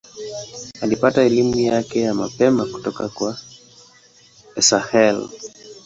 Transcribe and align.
Alipata 0.81 1.21
elimu 1.23 1.59
yake 1.59 2.01
ya 2.01 2.13
mapema 2.13 2.65
kutoka 2.65 3.09
kwa 3.09 3.37
Esakhel. 4.55 5.29